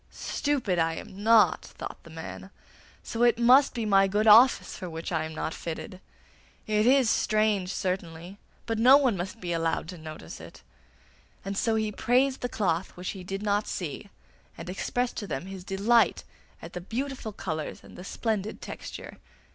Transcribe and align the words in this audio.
'Stupid 0.09 0.79
I 0.79 0.95
am 0.95 1.21
not!' 1.23 1.63
thought 1.63 2.01
the 2.01 2.09
man, 2.09 2.49
'so 3.03 3.21
it 3.21 3.37
must 3.37 3.75
be 3.75 3.85
my 3.85 4.07
good 4.07 4.25
office 4.25 4.75
for 4.75 4.89
which 4.89 5.11
I 5.11 5.25
am 5.25 5.35
not 5.35 5.53
fitted. 5.53 5.99
It 6.65 6.87
is 6.87 7.07
strange, 7.07 7.71
certainly, 7.71 8.39
but 8.65 8.79
no 8.79 8.97
one 8.97 9.15
must 9.15 9.39
be 9.39 9.53
allowed 9.53 9.87
to 9.89 9.99
notice 9.99 10.39
it.' 10.41 10.63
And 11.45 11.55
so 11.55 11.75
he 11.75 11.91
praised 11.91 12.41
the 12.41 12.49
cloth 12.49 12.97
which 12.97 13.11
he 13.11 13.23
did 13.23 13.43
not 13.43 13.67
see, 13.67 14.09
and 14.57 14.71
expressed 14.71 15.17
to 15.17 15.27
them 15.27 15.45
his 15.45 15.63
delight 15.63 16.23
at 16.63 16.73
the 16.73 16.81
beautiful 16.81 17.31
colours 17.31 17.83
and 17.83 17.95
the 17.95 18.03
splendid 18.03 18.59
texture. 18.59 19.19